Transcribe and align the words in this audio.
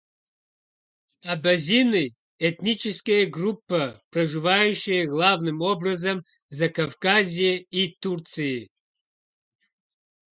Абазины- 1.33 2.15
этническая 2.47 3.27
группа, 3.27 4.01
проживающая 4.09 5.05
главным 5.05 5.61
образом 5.61 6.23
в 6.49 6.55
Закавказье 6.55 7.61
и 7.61 7.95
Турции. 7.99 8.71